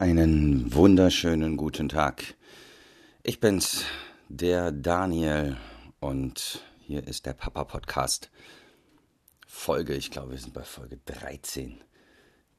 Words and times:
Einen 0.00 0.72
wunderschönen 0.72 1.56
guten 1.56 1.88
Tag. 1.88 2.36
Ich 3.24 3.40
bin's, 3.40 3.82
der 4.28 4.70
Daniel, 4.70 5.56
und 5.98 6.62
hier 6.78 7.04
ist 7.08 7.26
der 7.26 7.32
Papa 7.32 7.64
Podcast. 7.64 8.30
Folge, 9.48 9.96
ich 9.96 10.12
glaube, 10.12 10.30
wir 10.30 10.38
sind 10.38 10.54
bei 10.54 10.62
Folge 10.62 11.00
13. 11.04 11.80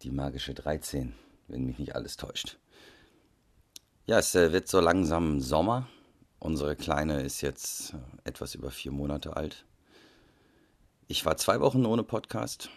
Die 0.01 0.11
magische 0.11 0.53
13, 0.53 1.13
wenn 1.47 1.63
mich 1.63 1.79
nicht 1.79 1.95
alles 1.95 2.17
täuscht. 2.17 2.57
Ja, 4.05 4.19
es 4.19 4.35
äh, 4.35 4.51
wird 4.51 4.67
so 4.67 4.81
langsam 4.81 5.39
Sommer. 5.39 5.87
Unsere 6.39 6.75
Kleine 6.75 7.21
ist 7.21 7.39
jetzt 7.39 7.93
äh, 7.93 7.97
etwas 8.25 8.53
über 8.53 8.69
vier 8.69 8.91
Monate 8.91 9.37
alt. 9.37 9.63
Ich 11.07 11.25
war 11.25 11.37
zwei 11.37 11.61
Wochen 11.61 11.85
ohne 11.85 12.03
Podcast. 12.03 12.69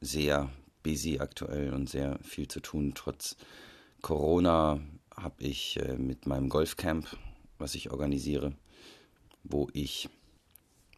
Sehr 0.00 0.50
busy 0.82 1.20
aktuell 1.20 1.72
und 1.72 1.88
sehr 1.88 2.18
viel 2.24 2.48
zu 2.48 2.58
tun, 2.58 2.90
trotz 2.96 3.36
Corona 4.02 4.80
habe 5.16 5.42
ich 5.42 5.78
äh, 5.80 5.96
mit 5.96 6.26
meinem 6.26 6.48
Golfcamp, 6.48 7.06
was 7.58 7.74
ich 7.74 7.90
organisiere, 7.90 8.52
wo 9.44 9.68
ich 9.72 10.08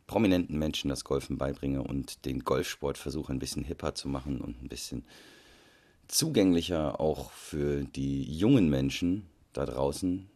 prominenten 0.07 0.59
Menschen 0.59 0.91
das 0.91 1.05
Golfen 1.05 1.39
beibringe 1.39 1.83
und 1.83 2.25
den 2.25 2.41
Golfsport 2.45 2.99
versuche 2.99 3.33
ein 3.33 3.39
bisschen 3.39 3.65
hipper 3.65 3.95
zu 3.95 4.09
machen 4.09 4.41
und 4.41 4.63
ein 4.63 4.69
bisschen 4.69 5.05
zugänglicher 6.09 7.01
auch 7.01 7.31
für 7.31 7.85
die 7.85 8.23
jungen 8.25 8.69
Menschen 8.69 9.27
da 9.53 9.65
draußen. 9.65 10.29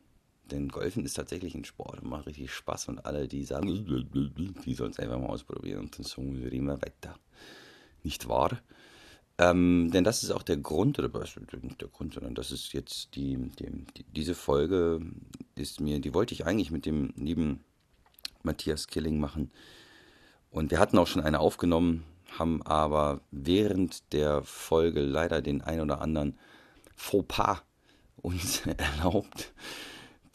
Denn 0.50 0.68
Golfen 0.68 1.04
ist 1.04 1.14
tatsächlich 1.14 1.54
ein 1.54 1.64
Sport 1.64 2.00
und 2.00 2.08
macht 2.08 2.26
richtig 2.26 2.52
Spaß 2.52 2.88
und 2.88 3.04
alle, 3.04 3.26
die 3.26 3.44
sagen, 3.44 3.66
die 4.64 4.74
sollen 4.74 4.92
es 4.92 4.98
einfach 4.98 5.18
mal 5.18 5.26
ausprobieren 5.26 5.80
und 5.80 5.98
dann 5.98 6.06
sagen 6.06 6.40
wir 6.40 6.52
immer 6.52 6.80
weiter. 6.80 7.18
Nicht 8.02 8.28
wahr? 8.28 8.58
Ähm, 9.38 9.90
denn 9.92 10.04
das 10.04 10.22
ist 10.22 10.30
auch 10.30 10.42
der 10.42 10.56
Grund, 10.56 10.98
oder 10.98 11.10
nicht 11.60 11.80
der 11.80 11.88
Grund, 11.88 12.14
sondern 12.14 12.34
das 12.34 12.52
ist 12.52 12.72
jetzt 12.72 13.14
die, 13.16 13.36
die, 13.58 13.84
die, 13.96 14.04
diese 14.04 14.34
Folge 14.34 15.00
ist 15.54 15.80
mir, 15.80 16.00
die 16.00 16.14
wollte 16.14 16.32
ich 16.32 16.46
eigentlich 16.46 16.70
mit 16.70 16.86
dem 16.86 17.12
lieben 17.16 17.62
Matthias 18.42 18.86
Killing 18.86 19.20
machen. 19.20 19.50
Und 20.50 20.70
wir 20.70 20.78
hatten 20.78 20.96
auch 20.96 21.06
schon 21.06 21.22
eine 21.22 21.40
aufgenommen, 21.40 22.04
haben 22.38 22.62
aber 22.62 23.20
während 23.30 24.12
der 24.14 24.42
Folge 24.42 25.02
leider 25.02 25.42
den 25.42 25.60
ein 25.60 25.80
oder 25.80 26.00
anderen 26.00 26.38
Fauxpas 26.94 27.62
uns 28.16 28.62
erlaubt, 28.78 29.52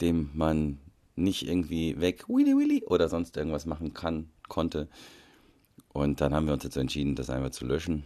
dem 0.00 0.30
man 0.32 0.78
nicht 1.16 1.48
irgendwie 1.48 2.00
weg, 2.00 2.28
Willy 2.28 2.56
Willy 2.56 2.84
oder 2.86 3.08
sonst 3.08 3.36
irgendwas 3.36 3.66
machen 3.66 3.94
kann, 3.94 4.30
konnte. 4.48 4.88
Und 5.92 6.20
dann 6.20 6.32
haben 6.32 6.46
wir 6.46 6.54
uns 6.54 6.64
jetzt 6.64 6.76
entschieden, 6.76 7.16
das 7.16 7.30
einfach 7.30 7.50
zu 7.50 7.66
löschen 7.66 8.04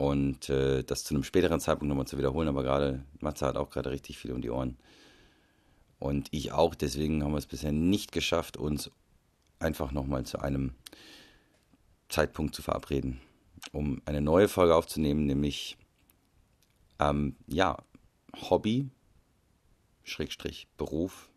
und 0.00 0.48
äh, 0.48 0.82
das 0.82 1.04
zu 1.04 1.12
einem 1.12 1.24
späteren 1.24 1.60
Zeitpunkt 1.60 1.90
nochmal 1.90 2.06
zu 2.06 2.16
wiederholen. 2.16 2.48
Aber 2.48 2.62
gerade 2.62 3.04
Matze 3.20 3.44
hat 3.44 3.58
auch 3.58 3.68
gerade 3.68 3.90
richtig 3.90 4.16
viel 4.16 4.32
um 4.32 4.40
die 4.40 4.48
Ohren. 4.48 4.78
Und 5.98 6.28
ich 6.30 6.52
auch. 6.52 6.74
Deswegen 6.74 7.22
haben 7.22 7.32
wir 7.32 7.38
es 7.38 7.44
bisher 7.44 7.70
nicht 7.70 8.10
geschafft, 8.10 8.56
uns 8.56 8.90
einfach 9.58 9.92
nochmal 9.92 10.24
zu 10.24 10.38
einem 10.38 10.72
Zeitpunkt 12.08 12.54
zu 12.54 12.62
verabreden, 12.62 13.20
um 13.72 14.00
eine 14.06 14.22
neue 14.22 14.48
Folge 14.48 14.74
aufzunehmen, 14.74 15.26
nämlich 15.26 15.76
ähm, 16.98 17.36
ja, 17.46 17.76
Hobby, 18.48 18.88
Schrägstrich, 20.02 20.66
Beruf 20.78 21.28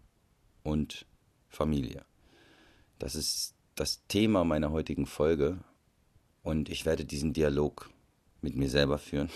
und 0.64 1.06
Familie. 1.50 2.06
Das 2.97 3.16
ist 3.16 3.56
das 3.75 4.08
Thema 4.08 4.45
meiner 4.45 4.72
heutigen 4.72 5.06
Folge 5.06 5.59
und 6.44 6.69
ich 6.69 6.86
werde 6.86 7.03
diesen 7.03 7.34
Dialog 7.34 7.89
mit 8.44 8.55
mir 8.55 8.69
selber 8.69 8.97
führen. 8.97 9.30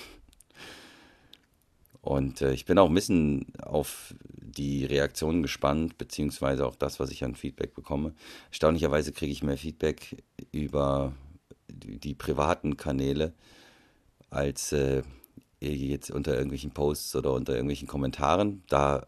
Und 2.01 2.41
äh, 2.41 2.53
ich 2.53 2.65
bin 2.65 2.77
auch 2.77 2.87
ein 2.87 2.95
bisschen 2.95 3.47
auf 3.61 4.13
die 4.37 4.85
Reaktionen 4.85 5.41
gespannt, 5.41 5.97
beziehungsweise 5.97 6.65
auch 6.65 6.75
das, 6.75 6.99
was 6.99 7.11
ich 7.11 7.23
an 7.23 7.35
Feedback 7.35 7.73
bekomme. 7.73 8.13
Erstaunlicherweise 8.49 9.11
kriege 9.11 9.31
ich 9.31 9.43
mehr 9.43 9.57
Feedback 9.57 10.23
über 10.51 11.13
die, 11.67 12.15
privaten 12.15 12.77
Kanäle 12.77 13.33
als 14.29 14.71
äh, 14.71 15.03
jetzt 15.59 16.11
unter 16.11 16.33
irgendwelchen 16.33 16.71
Posts 16.71 17.17
oder 17.17 17.33
unter 17.33 17.53
irgendwelchen 17.53 17.87
Kommentaren. 17.89 18.63
Da 18.69 19.05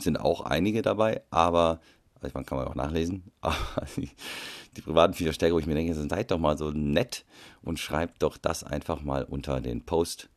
sind 0.00 0.18
auch 0.18 0.40
einige 0.40 0.82
dabei, 0.82 1.22
aber 1.30 1.80
also 2.20 2.34
man 2.34 2.46
kann 2.46 2.58
man 2.58 2.68
auch 2.68 2.74
nachlesen, 2.74 3.24
aber 3.40 3.56
die, 3.96 4.80
privaten 4.82 5.14
Verstärker, 5.14 5.54
wo 5.54 5.58
ich 5.58 5.66
mir 5.66 5.74
denke, 5.74 5.94
seid 5.94 6.30
doch 6.30 6.38
mal 6.38 6.58
so 6.58 6.70
nett 6.70 7.24
und 7.62 7.78
schreibt 7.78 8.22
doch 8.22 8.36
das 8.36 8.64
einfach 8.64 9.02
mal 9.02 9.24
unter 9.24 9.60
den 9.60 9.84
Post. 9.84 10.28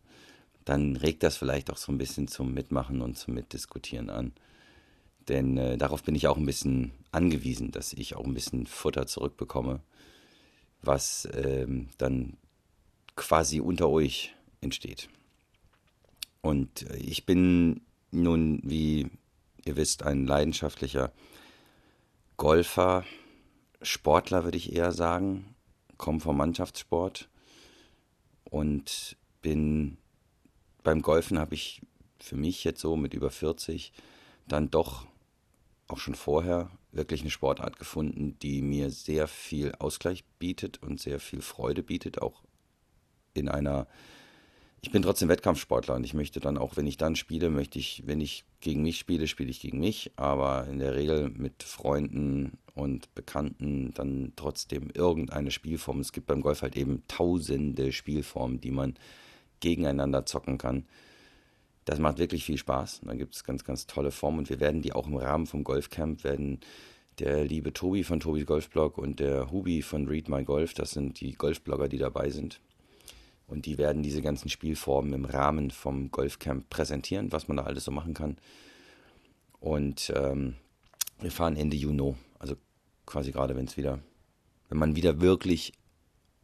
Dann 0.65 0.95
regt 0.95 1.23
das 1.23 1.37
vielleicht 1.37 1.71
auch 1.71 1.77
so 1.77 1.91
ein 1.91 1.97
bisschen 1.97 2.27
zum 2.27 2.53
Mitmachen 2.53 3.01
und 3.01 3.17
zum 3.17 3.33
Mitdiskutieren 3.33 4.09
an. 4.09 4.33
Denn 5.27 5.57
äh, 5.57 5.77
darauf 5.77 6.03
bin 6.03 6.15
ich 6.15 6.27
auch 6.27 6.37
ein 6.37 6.45
bisschen 6.45 6.91
angewiesen, 7.11 7.71
dass 7.71 7.93
ich 7.93 8.15
auch 8.15 8.25
ein 8.25 8.33
bisschen 8.33 8.65
Futter 8.65 9.07
zurückbekomme, 9.07 9.79
was 10.81 11.27
ähm, 11.33 11.89
dann 11.97 12.37
quasi 13.15 13.59
unter 13.59 13.89
euch 13.89 14.33
entsteht. 14.61 15.09
Und 16.41 16.89
äh, 16.89 16.97
ich 16.97 17.25
bin 17.25 17.81
nun, 18.11 18.61
wie 18.63 19.07
ihr 19.65 19.75
wisst, 19.75 20.03
ein 20.03 20.25
leidenschaftlicher 20.25 21.11
Golfer, 22.39 23.03
Sportler 23.81 24.45
würde 24.45 24.57
ich 24.57 24.73
eher 24.73 24.93
sagen, 24.93 25.55
komme 25.97 26.21
vom 26.21 26.37
Mannschaftssport. 26.37 27.27
Und 28.45 29.17
bin 29.41 29.97
beim 30.81 31.01
Golfen 31.01 31.37
habe 31.37 31.53
ich 31.53 31.81
für 32.17 32.37
mich 32.37 32.63
jetzt 32.63 32.79
so 32.79 32.95
mit 32.95 33.13
über 33.13 33.29
40 33.29 33.91
dann 34.47 34.71
doch 34.71 35.05
auch 35.89 35.97
schon 35.97 36.15
vorher 36.15 36.71
wirklich 36.93 37.21
eine 37.21 37.29
Sportart 37.29 37.77
gefunden, 37.77 38.39
die 38.39 38.61
mir 38.61 38.89
sehr 38.89 39.27
viel 39.27 39.73
Ausgleich 39.77 40.23
bietet 40.39 40.81
und 40.81 41.01
sehr 41.01 41.19
viel 41.19 41.41
Freude 41.41 41.83
bietet, 41.83 42.21
auch 42.21 42.41
in 43.33 43.49
einer 43.49 43.85
ich 44.81 44.91
bin 44.91 45.01
trotzdem 45.01 45.27
Wettkampfsportler 45.27 45.95
und 45.95 46.03
ich 46.03 46.13
möchte 46.13 46.39
dann 46.39 46.57
auch, 46.57 46.77
wenn 46.77 46.87
ich 46.87 46.97
dann 46.97 47.15
spiele, 47.15 47.49
möchte 47.49 47.79
ich, 47.79 48.03
wenn 48.05 48.21
ich 48.21 48.45
gegen 48.61 48.81
mich 48.81 48.97
spiele, 48.97 49.27
spiele 49.27 49.49
ich 49.49 49.59
gegen 49.59 49.79
mich, 49.79 50.11
aber 50.15 50.67
in 50.67 50.79
der 50.79 50.95
Regel 50.95 51.29
mit 51.29 51.63
Freunden 51.63 52.57
und 52.75 53.13
Bekannten 53.13 53.93
dann 53.93 54.33
trotzdem 54.35 54.89
irgendeine 54.93 55.51
Spielform. 55.51 55.99
Es 55.99 56.13
gibt 56.13 56.27
beim 56.27 56.41
Golf 56.41 56.61
halt 56.61 56.77
eben 56.77 57.03
tausende 57.07 57.91
Spielformen, 57.91 58.61
die 58.61 58.71
man 58.71 58.95
gegeneinander 59.59 60.25
zocken 60.25 60.57
kann. 60.57 60.85
Das 61.83 61.99
macht 61.99 62.17
wirklich 62.17 62.45
viel 62.45 62.57
Spaß. 62.57 63.01
Da 63.03 63.15
gibt 63.15 63.35
es 63.35 63.43
ganz, 63.43 63.65
ganz 63.65 63.85
tolle 63.85 64.11
Formen 64.11 64.39
und 64.39 64.49
wir 64.49 64.61
werden 64.61 64.81
die 64.81 64.93
auch 64.93 65.07
im 65.07 65.17
Rahmen 65.17 65.47
vom 65.47 65.63
Golfcamp 65.63 66.23
werden 66.23 66.59
der 67.19 67.43
liebe 67.43 67.73
Tobi 67.73 68.03
von 68.03 68.21
Tobis 68.21 68.45
Golfblog 68.45 68.97
und 68.97 69.19
der 69.19 69.51
Hubi 69.51 69.81
von 69.81 70.07
Read 70.07 70.29
My 70.29 70.45
Golf, 70.45 70.73
das 70.73 70.91
sind 70.91 71.19
die 71.19 71.33
Golfblogger, 71.33 71.89
die 71.89 71.97
dabei 71.97 72.29
sind, 72.29 72.61
und 73.49 73.65
die 73.65 73.77
werden 73.77 74.03
diese 74.03 74.21
ganzen 74.21 74.49
Spielformen 74.49 75.13
im 75.13 75.25
Rahmen 75.25 75.71
vom 75.71 76.11
Golfcamp 76.11 76.69
präsentieren, 76.69 77.31
was 77.31 77.47
man 77.47 77.57
da 77.57 77.63
alles 77.63 77.83
so 77.83 77.91
machen 77.91 78.13
kann. 78.13 78.37
Und 79.59 80.13
ähm, 80.15 80.55
wir 81.19 81.31
fahren 81.31 81.57
Ende 81.57 81.75
Juni, 81.75 82.15
also 82.37 82.55
quasi 83.05 83.31
gerade, 83.31 83.55
wenn 83.55 83.65
es 83.65 83.75
wieder, 83.75 83.99
wenn 84.69 84.77
man 84.77 84.95
wieder 84.95 85.19
wirklich 85.19 85.73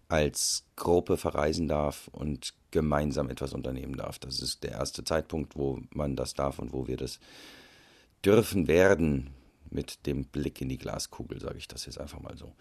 als 0.08 0.66
Gruppe 0.76 1.18
verreisen 1.18 1.68
darf 1.68 2.10
und 2.12 2.54
gemeinsam 2.72 3.30
etwas 3.30 3.54
unternehmen 3.54 3.96
darf. 3.96 4.20
Das 4.20 4.42
ist 4.42 4.64
der 4.64 4.72
erste 4.72 5.04
Zeitpunkt, 5.04 5.56
wo 5.56 5.80
man 5.92 6.16
das 6.16 6.34
darf 6.34 6.60
und 6.60 6.74
wo 6.74 6.88
wir 6.88 6.98
das 6.98 7.20
dürfen 8.24 8.68
werden 8.68 9.32
mit 9.70 10.06
dem 10.06 10.26
Blick 10.26 10.62
in 10.62 10.70
die 10.70 10.78
Glaskugel, 10.78 11.40
sage 11.40 11.58
ich 11.58 11.68
das 11.68 11.86
jetzt 11.86 12.00
einfach 12.00 12.20
mal 12.20 12.38
so. 12.38 12.54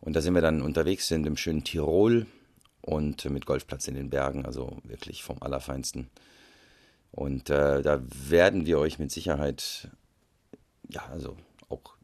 Und 0.00 0.14
da 0.14 0.20
sind 0.20 0.34
wir 0.34 0.42
dann 0.42 0.62
unterwegs, 0.62 1.08
sind 1.08 1.26
im 1.26 1.36
schönen 1.36 1.64
Tirol, 1.64 2.26
und 2.82 3.24
mit 3.26 3.46
Golfplatz 3.46 3.88
in 3.88 3.94
den 3.94 4.10
Bergen, 4.10 4.46
also 4.46 4.78
wirklich 4.84 5.22
vom 5.22 5.42
Allerfeinsten. 5.42 6.08
Und 7.12 7.50
äh, 7.50 7.82
da 7.82 8.02
werden 8.08 8.66
wir 8.66 8.78
euch 8.78 8.98
mit 8.98 9.10
Sicherheit, 9.10 9.90
ja, 10.88 11.04
also 11.06 11.36
auch 11.68 11.96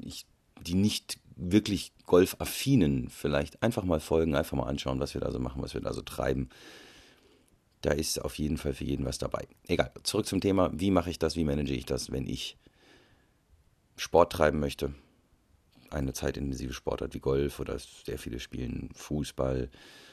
ich, 0.00 0.26
die 0.62 0.74
nicht 0.74 1.18
wirklich 1.36 1.92
golfaffinen 2.06 3.08
vielleicht 3.08 3.62
einfach 3.62 3.84
mal 3.84 4.00
folgen, 4.00 4.34
einfach 4.34 4.56
mal 4.56 4.68
anschauen, 4.68 5.00
was 5.00 5.14
wir 5.14 5.20
da 5.20 5.30
so 5.30 5.38
machen, 5.38 5.62
was 5.62 5.74
wir 5.74 5.80
da 5.80 5.92
so 5.92 6.02
treiben. 6.02 6.50
Da 7.82 7.92
ist 7.92 8.22
auf 8.22 8.36
jeden 8.36 8.58
Fall 8.58 8.74
für 8.74 8.84
jeden 8.84 9.06
was 9.06 9.18
dabei. 9.18 9.46
Egal, 9.66 9.90
zurück 10.02 10.26
zum 10.26 10.40
Thema, 10.40 10.70
wie 10.74 10.90
mache 10.90 11.10
ich 11.10 11.18
das, 11.18 11.36
wie 11.36 11.44
manage 11.44 11.72
ich 11.72 11.86
das, 11.86 12.10
wenn 12.12 12.26
ich 12.26 12.58
Sport 13.96 14.32
treiben 14.32 14.60
möchte, 14.60 14.94
eine 15.90 16.12
zeitintensive 16.12 16.72
Sportart 16.72 17.14
wie 17.14 17.20
Golf 17.20 17.60
oder 17.60 17.78
sehr 17.78 18.18
viele 18.18 18.40
spielen 18.40 18.90
Fußball. 18.94 19.70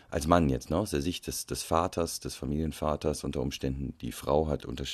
Als 0.10 0.28
Mann 0.28 0.50
jetzt, 0.50 0.70
ne? 0.70 0.78
aus 0.78 0.92
der 0.92 1.02
Sicht 1.02 1.28
des, 1.28 1.46
des 1.46 1.64
Vaters, 1.64 2.20
des 2.20 2.36
Familienvaters 2.36 3.24
unter 3.24 3.42
Umständen. 3.42 3.94
Die 4.00 4.14
Frau 4.14 4.48
hat 4.48 4.66
unter, 4.66 4.86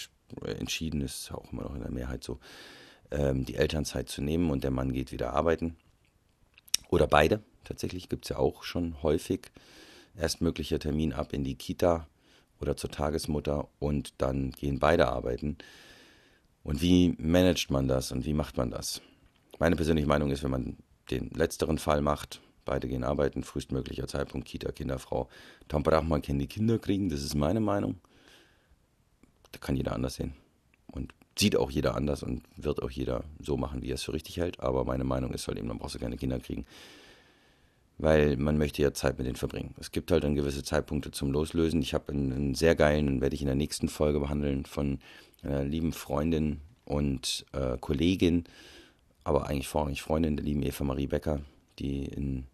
entschieden, 0.45 1.01
ist 1.01 1.31
auch 1.31 1.51
immer 1.51 1.63
noch 1.63 1.75
in 1.75 1.81
der 1.81 1.91
Mehrheit 1.91 2.23
so, 2.23 2.39
ähm, 3.11 3.45
die 3.45 3.55
Elternzeit 3.55 4.09
zu 4.09 4.21
nehmen 4.21 4.49
und 4.49 4.63
der 4.63 4.71
Mann 4.71 4.91
geht 4.91 5.11
wieder 5.11 5.33
arbeiten. 5.33 5.75
Oder 6.89 7.07
beide, 7.07 7.43
tatsächlich 7.63 8.09
gibt 8.09 8.25
es 8.25 8.29
ja 8.29 8.37
auch 8.37 8.63
schon 8.63 9.01
häufig. 9.03 9.51
Erstmöglicher 10.15 10.79
Termin 10.79 11.13
ab 11.13 11.33
in 11.33 11.43
die 11.43 11.55
Kita 11.55 12.07
oder 12.59 12.77
zur 12.77 12.91
Tagesmutter 12.91 13.67
und 13.79 14.13
dann 14.19 14.51
gehen 14.51 14.79
beide 14.79 15.07
arbeiten. 15.07 15.57
Und 16.63 16.81
wie 16.81 17.15
managt 17.17 17.71
man 17.71 17.87
das 17.87 18.11
und 18.11 18.25
wie 18.25 18.33
macht 18.33 18.57
man 18.57 18.71
das? 18.71 19.01
Meine 19.59 19.75
persönliche 19.75 20.07
Meinung 20.07 20.31
ist, 20.31 20.43
wenn 20.43 20.51
man 20.51 20.77
den 21.11 21.29
letzteren 21.31 21.77
Fall 21.77 22.01
macht, 22.01 22.41
beide 22.65 22.87
gehen 22.87 23.03
arbeiten, 23.03 23.43
frühestmöglicher 23.43 24.07
Zeitpunkt, 24.07 24.47
Kita, 24.47 24.71
Kinderfrau, 24.71 25.29
dann 25.67 25.83
braucht 25.83 26.07
man 26.07 26.21
keine 26.21 26.47
Kinder 26.47 26.79
kriegen, 26.79 27.09
das 27.09 27.21
ist 27.21 27.35
meine 27.35 27.59
Meinung. 27.59 27.99
Da 29.51 29.59
kann 29.59 29.75
jeder 29.75 29.93
anders 29.93 30.15
sehen. 30.15 30.33
Und 30.87 31.13
sieht 31.37 31.55
auch 31.55 31.71
jeder 31.71 31.95
anders 31.95 32.23
und 32.23 32.43
wird 32.55 32.81
auch 32.81 32.91
jeder 32.91 33.23
so 33.39 33.57
machen, 33.57 33.81
wie 33.81 33.89
er 33.89 33.95
es 33.95 34.03
für 34.03 34.13
richtig 34.13 34.37
hält. 34.37 34.59
Aber 34.59 34.85
meine 34.85 35.03
Meinung 35.03 35.33
ist 35.33 35.47
halt 35.47 35.57
eben, 35.57 35.67
dann 35.67 35.79
brauchst 35.79 35.95
du 35.95 35.99
keine 35.99 36.17
Kinder 36.17 36.39
kriegen. 36.39 36.65
Weil 37.97 38.37
man 38.37 38.57
möchte 38.57 38.81
ja 38.81 38.93
Zeit 38.93 39.17
mit 39.17 39.27
denen 39.27 39.35
verbringen. 39.35 39.75
Es 39.79 39.91
gibt 39.91 40.11
halt 40.11 40.23
dann 40.23 40.35
gewisse 40.35 40.63
Zeitpunkte 40.63 41.11
zum 41.11 41.31
Loslösen. 41.31 41.81
Ich 41.81 41.93
habe 41.93 42.11
einen, 42.11 42.31
einen, 42.31 42.55
sehr 42.55 42.75
geilen, 42.75 43.05
den 43.05 43.21
werde 43.21 43.35
ich 43.35 43.41
in 43.41 43.47
der 43.47 43.55
nächsten 43.55 43.87
Folge 43.87 44.19
behandeln, 44.19 44.65
von 44.65 44.99
einer 45.43 45.63
lieben 45.63 45.93
Freundin 45.93 46.61
und 46.85 47.45
äh, 47.53 47.77
Kollegin, 47.77 48.45
aber 49.23 49.47
eigentlich 49.47 49.67
vorrangig 49.67 50.01
Freundin 50.01 50.37
der 50.37 50.45
lieben 50.45 50.63
Eva 50.63 50.83
Marie 50.83 51.07
Becker, 51.07 51.41
die 51.79 52.05
in 52.05 52.45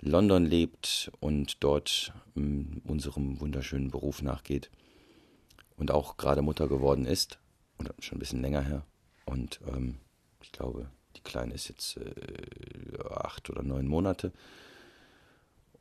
London 0.00 0.44
lebt 0.44 1.10
und 1.20 1.62
dort 1.62 2.12
um, 2.34 2.82
unserem 2.84 3.40
wunderschönen 3.40 3.90
Beruf 3.90 4.22
nachgeht 4.22 4.70
und 5.76 5.90
auch 5.90 6.16
gerade 6.16 6.42
Mutter 6.42 6.68
geworden 6.68 7.06
ist, 7.06 7.38
oder 7.78 7.94
schon 7.98 8.16
ein 8.16 8.20
bisschen 8.20 8.42
länger 8.42 8.62
her. 8.62 8.82
Und 9.24 9.60
ähm, 9.66 9.96
ich 10.42 10.52
glaube, 10.52 10.88
die 11.16 11.22
Kleine 11.22 11.54
ist 11.54 11.68
jetzt 11.68 11.96
äh, 11.96 13.02
acht 13.10 13.50
oder 13.50 13.62
neun 13.62 13.86
Monate. 13.86 14.32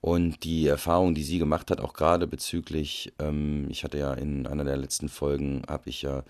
Und 0.01 0.43
die 0.43 0.67
Erfahrung, 0.67 1.15
die 1.15 1.23
sie 1.23 1.39
gemacht 1.39 1.71
hat, 1.71 1.79
auch 1.79 1.93
gerade 1.93 2.27
bezüglich, 2.27 3.13
ähm, 3.19 3.67
ich 3.69 3.83
hatte 3.83 3.97
ja 3.97 4.13
in 4.13 4.45
einer 4.45 4.63
der 4.63 4.77
letzten 4.77 5.09
Folgen, 5.09 5.63
habe 5.67 5.89
ich 5.89 6.01
ja 6.03 6.23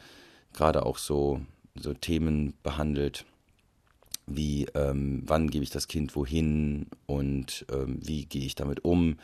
gerade 0.53 0.85
auch 0.85 0.97
so, 0.97 1.41
so 1.75 1.93
Themen 1.93 2.53
behandelt, 2.63 3.25
wie 4.27 4.65
ähm, 4.73 5.23
wann 5.25 5.49
gebe 5.49 5.63
ich 5.63 5.69
das 5.69 5.87
Kind 5.87 6.15
wohin 6.15 6.87
und 7.05 7.65
ähm, 7.71 7.99
wie 8.01 8.25
gehe 8.25 8.45
ich 8.45 8.55
damit 8.55 8.83
um. 8.83 9.17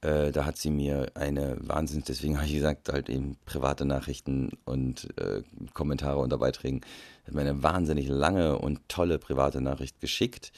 Äh, 0.00 0.32
da 0.32 0.44
hat 0.44 0.56
sie 0.56 0.70
mir 0.70 1.12
eine 1.14 1.56
Wahnsinns, 1.60 2.06
deswegen 2.06 2.36
habe 2.36 2.46
ich 2.46 2.54
gesagt, 2.54 2.90
halt 2.90 3.08
eben 3.08 3.36
private 3.44 3.84
Nachrichten 3.84 4.50
und 4.64 5.08
äh, 5.18 5.42
Kommentare 5.74 6.18
unter 6.18 6.38
Beiträgen, 6.38 6.82
hat 7.26 7.34
mir 7.34 7.40
eine 7.42 7.62
wahnsinnig 7.62 8.08
lange 8.08 8.58
und 8.58 8.80
tolle 8.88 9.18
private 9.18 9.60
Nachricht 9.60 10.00
geschickt 10.00 10.52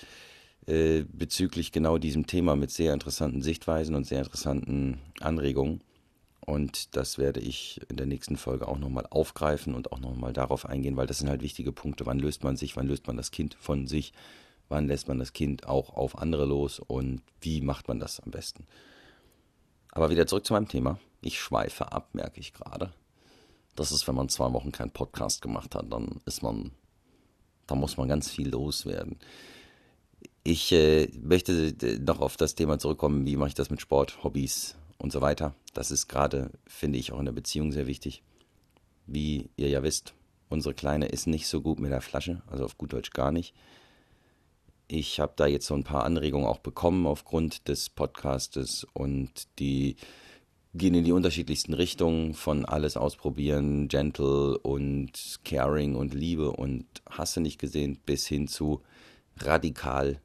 äh, 0.69 1.05
bezüglich 1.11 1.73
genau 1.73 1.97
diesem 1.97 2.27
Thema 2.27 2.55
mit 2.55 2.71
sehr 2.71 2.93
interessanten 2.93 3.41
Sichtweisen 3.41 3.95
und 3.95 4.07
sehr 4.07 4.19
interessanten 4.19 4.99
Anregungen. 5.19 5.81
Und 6.49 6.97
das 6.97 7.19
werde 7.19 7.41
ich 7.41 7.79
in 7.91 7.99
der 7.99 8.07
nächsten 8.07 8.39
Folge 8.39 8.69
auch 8.69 8.79
nochmal 8.79 9.07
aufgreifen 9.11 9.75
und 9.75 9.93
auch 9.93 10.01
nochmal 10.01 10.33
darauf 10.33 10.65
eingehen, 10.65 10.97
weil 10.97 11.07
das 11.07 11.19
sind 11.19 11.29
halt 11.29 11.43
wichtige 11.43 11.73
Punkte. 11.73 12.07
Wann 12.07 12.19
löst 12.19 12.43
man 12.43 12.57
sich, 12.57 12.75
wann 12.75 12.87
löst 12.87 13.07
man 13.07 13.19
das 13.19 13.31
Kind 13.31 13.55
von 13.61 13.87
sich, 13.87 14.15
wann 14.71 14.87
lässt 14.87 15.09
man 15.09 15.19
das 15.19 15.35
Kind 15.35 15.69
auch 15.69 15.95
auf 15.95 16.17
andere 16.17 16.47
los 16.47 16.79
und 16.79 17.21
wie 17.43 17.61
macht 17.61 17.87
man 17.87 18.01
das 18.01 18.21
am 18.21 18.31
besten. 18.31 18.67
Aber 19.91 20.09
wieder 20.09 20.27
zurück 20.27 20.47
zu 20.47 20.55
meinem 20.55 20.69
Thema. 20.69 20.99
Ich 21.21 21.39
schweife 21.39 21.93
ab, 21.93 22.15
merke 22.15 22.41
ich 22.41 22.55
gerade. 22.55 22.95
Das 23.77 23.93
ist, 23.93 24.09
wenn 24.09 24.15
man 24.15 24.31
zwei 24.31 24.51
Wochen 24.55 24.73
keinen 24.73 24.91
Podcast 24.91 25.43
gemacht 25.43 25.75
hat, 25.75 25.93
dann 25.93 26.23
ist 26.25 26.43
man, 26.43 26.71
da 27.67 27.75
muss 27.75 27.99
man 27.99 28.09
ganz 28.09 28.31
viel 28.31 28.49
loswerden. 28.49 29.19
Ich 30.45 30.73
äh, 30.73 31.11
möchte 31.21 31.75
noch 32.01 32.23
auf 32.23 32.39
das 32.39 32.55
Thema 32.55 32.79
zurückkommen, 32.79 33.27
wie 33.27 33.37
mache 33.37 33.49
ich 33.49 33.55
das 33.55 33.69
mit 33.69 33.83
Sport, 33.83 34.25
Hobbys, 34.25 34.79
und 34.99 35.13
so 35.13 35.21
weiter. 35.21 35.55
Das 35.75 35.91
ist 35.91 36.09
gerade, 36.09 36.51
finde 36.67 36.99
ich, 36.99 37.13
auch 37.13 37.19
in 37.19 37.25
der 37.25 37.33
Beziehung 37.33 37.73
sehr 37.73 37.87
wichtig. 37.87 38.23
Wie 39.07 39.49
ihr 39.57 39.69
ja 39.69 39.83
wisst, 39.83 40.15
unsere 40.49 40.75
Kleine 40.75 41.07
ist 41.07 41.27
nicht 41.27 41.47
so 41.47 41.63
gut 41.63 41.81
mit 41.81 41.91
der 41.91 42.01
Flasche, 42.01 42.43
also 42.47 42.65
auf 42.65 42.77
gut 42.77 42.93
Deutsch 42.93 43.11
gar 43.11 43.33
nicht. 43.33 43.55
Ich 44.89 45.21
habe 45.21 45.33
da 45.37 45.47
jetzt 45.47 45.67
so 45.67 45.75
ein 45.75 45.85
paar 45.85 46.05
Anregungen 46.05 46.47
auch 46.47 46.59
bekommen 46.59 47.07
aufgrund 47.07 47.69
des 47.69 47.91
Podcastes 47.91 48.87
und 48.95 49.49
die 49.59 49.97
gehen 50.75 50.95
in 50.95 51.05
die 51.05 51.13
unterschiedlichsten 51.13 51.75
Richtungen 51.75 52.35
von 52.35 52.65
alles 52.65 52.97
ausprobieren, 52.97 53.89
gentle 53.89 54.59
und 54.59 55.41
caring 55.45 55.95
und 55.95 56.15
Liebe 56.15 56.53
und 56.53 56.87
hasse 57.09 57.41
nicht 57.41 57.59
gesehen 57.59 57.99
bis 58.05 58.27
hin 58.27 58.49
zu 58.49 58.83
radikal 59.39 60.21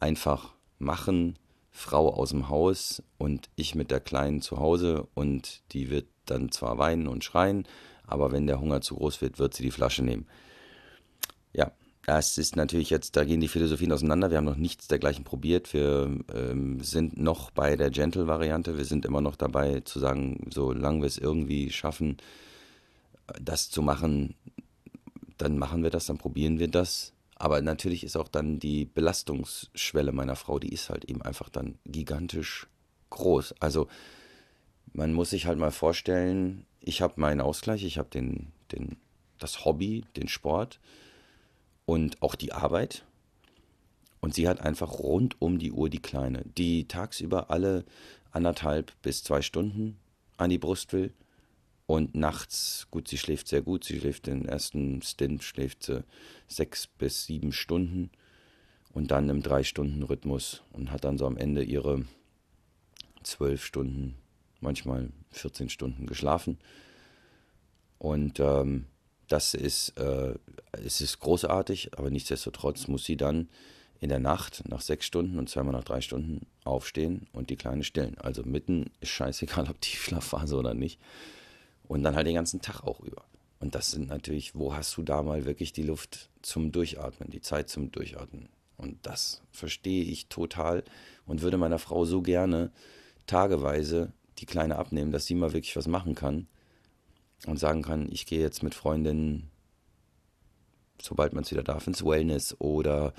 einfach 0.00 0.54
machen, 0.78 1.38
Frau 1.76 2.08
aus 2.12 2.30
dem 2.30 2.48
Haus 2.48 3.02
und 3.18 3.50
ich 3.54 3.74
mit 3.74 3.90
der 3.90 4.00
Kleinen 4.00 4.40
zu 4.40 4.56
Hause 4.58 5.06
und 5.12 5.62
die 5.72 5.90
wird 5.90 6.06
dann 6.24 6.50
zwar 6.50 6.78
weinen 6.78 7.06
und 7.06 7.22
schreien, 7.22 7.68
aber 8.06 8.32
wenn 8.32 8.46
der 8.46 8.60
Hunger 8.60 8.80
zu 8.80 8.96
groß 8.96 9.20
wird, 9.20 9.38
wird 9.38 9.52
sie 9.52 9.62
die 9.62 9.70
Flasche 9.70 10.02
nehmen. 10.02 10.26
Ja, 11.52 11.72
das 12.06 12.38
ist 12.38 12.56
natürlich 12.56 12.88
jetzt, 12.88 13.14
da 13.16 13.24
gehen 13.24 13.42
die 13.42 13.48
Philosophien 13.48 13.92
auseinander. 13.92 14.30
Wir 14.30 14.38
haben 14.38 14.46
noch 14.46 14.56
nichts 14.56 14.88
dergleichen 14.88 15.24
probiert. 15.24 15.74
Wir 15.74 16.10
ähm, 16.34 16.80
sind 16.80 17.18
noch 17.18 17.50
bei 17.50 17.76
der 17.76 17.90
Gentle-Variante. 17.90 18.78
Wir 18.78 18.86
sind 18.86 19.04
immer 19.04 19.20
noch 19.20 19.36
dabei 19.36 19.80
zu 19.80 19.98
sagen, 19.98 20.48
solange 20.50 21.00
wir 21.02 21.06
es 21.06 21.18
irgendwie 21.18 21.70
schaffen, 21.70 22.16
das 23.38 23.68
zu 23.68 23.82
machen, 23.82 24.34
dann 25.36 25.58
machen 25.58 25.82
wir 25.82 25.90
das, 25.90 26.06
dann 26.06 26.16
probieren 26.16 26.58
wir 26.58 26.68
das. 26.68 27.12
Aber 27.36 27.60
natürlich 27.60 28.02
ist 28.02 28.16
auch 28.16 28.28
dann 28.28 28.58
die 28.58 28.86
Belastungsschwelle 28.86 30.10
meiner 30.10 30.36
Frau, 30.36 30.58
die 30.58 30.72
ist 30.72 30.88
halt 30.88 31.04
eben 31.04 31.22
einfach 31.22 31.50
dann 31.50 31.78
gigantisch 31.84 32.66
groß. 33.10 33.54
Also 33.60 33.88
man 34.92 35.12
muss 35.12 35.30
sich 35.30 35.46
halt 35.46 35.58
mal 35.58 35.70
vorstellen, 35.70 36.64
ich 36.80 37.02
habe 37.02 37.20
meinen 37.20 37.42
Ausgleich, 37.42 37.84
ich 37.84 37.98
habe 37.98 38.08
den, 38.08 38.52
den, 38.72 38.96
das 39.38 39.66
Hobby, 39.66 40.04
den 40.16 40.28
Sport 40.28 40.80
und 41.84 42.22
auch 42.22 42.36
die 42.36 42.52
Arbeit. 42.52 43.04
Und 44.20 44.34
sie 44.34 44.48
hat 44.48 44.60
einfach 44.60 44.98
rund 44.98 45.40
um 45.40 45.58
die 45.58 45.72
Uhr 45.72 45.90
die 45.90 46.00
Kleine, 46.00 46.42
die 46.56 46.88
tagsüber 46.88 47.50
alle 47.50 47.84
anderthalb 48.30 48.92
bis 49.02 49.22
zwei 49.22 49.42
Stunden 49.42 49.98
an 50.38 50.48
die 50.48 50.58
Brust 50.58 50.94
will 50.94 51.12
und 51.86 52.14
nachts, 52.14 52.88
gut, 52.90 53.08
sie 53.08 53.18
schläft 53.18 53.48
sehr 53.48 53.62
gut, 53.62 53.84
sie 53.84 53.98
schläft 54.00 54.26
den 54.26 54.46
ersten 54.46 55.02
Stint, 55.02 55.44
schläft 55.44 55.84
sie 55.84 56.04
sechs 56.48 56.86
bis 56.86 57.26
sieben 57.26 57.52
Stunden 57.52 58.10
und 58.92 59.10
dann 59.10 59.28
im 59.28 59.42
Drei-Stunden-Rhythmus 59.42 60.62
und 60.72 60.90
hat 60.90 61.04
dann 61.04 61.18
so 61.18 61.26
am 61.26 61.36
Ende 61.36 61.62
ihre 61.62 62.04
zwölf 63.22 63.64
Stunden, 63.64 64.16
manchmal 64.60 65.10
14 65.30 65.68
Stunden 65.68 66.06
geschlafen. 66.06 66.58
Und 67.98 68.40
ähm, 68.40 68.86
das 69.28 69.54
ist, 69.54 69.98
äh, 69.98 70.34
es 70.72 71.00
ist 71.00 71.20
großartig, 71.20 71.96
aber 71.96 72.10
nichtsdestotrotz 72.10 72.88
muss 72.88 73.04
sie 73.04 73.16
dann 73.16 73.48
in 74.00 74.08
der 74.08 74.18
Nacht 74.18 74.64
nach 74.68 74.80
sechs 74.80 75.06
Stunden 75.06 75.38
und 75.38 75.48
zweimal 75.48 75.72
nach 75.72 75.84
drei 75.84 76.00
Stunden 76.00 76.46
aufstehen 76.64 77.26
und 77.32 77.50
die 77.50 77.56
Kleine 77.56 77.84
stillen. 77.84 78.18
Also 78.18 78.42
mitten 78.42 78.90
ist 79.00 79.10
scheißegal, 79.10 79.68
ob 79.70 79.80
die 79.80 79.96
Schlafphase 79.96 80.56
oder 80.56 80.74
nicht. 80.74 81.00
Und 81.88 82.02
dann 82.02 82.16
halt 82.16 82.26
den 82.26 82.34
ganzen 82.34 82.60
Tag 82.60 82.82
auch 82.82 83.00
über. 83.00 83.24
Und 83.58 83.74
das 83.74 83.90
sind 83.90 84.08
natürlich, 84.08 84.54
wo 84.54 84.74
hast 84.74 84.96
du 84.96 85.02
da 85.02 85.22
mal 85.22 85.44
wirklich 85.44 85.72
die 85.72 85.82
Luft 85.82 86.30
zum 86.42 86.72
Durchatmen, 86.72 87.30
die 87.30 87.40
Zeit 87.40 87.68
zum 87.68 87.90
Durchatmen? 87.90 88.48
Und 88.76 88.98
das 89.06 89.42
verstehe 89.50 90.04
ich 90.04 90.28
total 90.28 90.84
und 91.24 91.40
würde 91.40 91.56
meiner 91.56 91.78
Frau 91.78 92.04
so 92.04 92.20
gerne 92.20 92.70
tageweise 93.26 94.12
die 94.38 94.46
Kleine 94.46 94.76
abnehmen, 94.76 95.12
dass 95.12 95.26
sie 95.26 95.34
mal 95.34 95.52
wirklich 95.52 95.76
was 95.76 95.88
machen 95.88 96.14
kann 96.14 96.46
und 97.46 97.58
sagen 97.58 97.82
kann, 97.82 98.10
ich 98.12 98.26
gehe 98.26 98.40
jetzt 98.40 98.62
mit 98.62 98.74
Freundinnen, 98.74 99.50
sobald 101.00 101.32
man 101.32 101.44
es 101.44 101.50
wieder 101.50 101.62
darf, 101.62 101.86
ins 101.86 102.04
Wellness 102.04 102.54
oder 102.60 103.14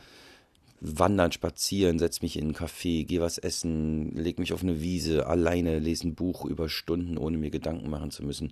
wandern, 0.80 1.32
spazieren, 1.32 2.00
setz 2.00 2.22
mich 2.22 2.38
in 2.38 2.46
einen 2.46 2.56
Café, 2.56 3.06
geh 3.06 3.20
was 3.20 3.38
essen, 3.38 4.16
leg 4.16 4.38
mich 4.40 4.54
auf 4.54 4.62
eine 4.62 4.82
Wiese, 4.82 5.26
alleine 5.28 5.80
lese 5.80 6.08
ein 6.08 6.16
Buch 6.16 6.46
über 6.46 6.70
Stunden, 6.70 7.18
ohne 7.18 7.38
mir 7.38 7.50
Gedanken 7.50 7.90
machen 7.90 8.12
zu 8.12 8.24
müssen. 8.24 8.52